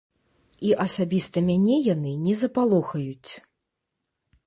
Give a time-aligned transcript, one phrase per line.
[0.69, 3.31] І асабіста мяне яны не запалохаюць.